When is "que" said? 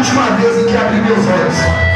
0.64-0.76